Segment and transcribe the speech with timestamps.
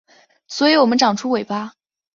[0.47, 1.73] 所以我们长出尾巴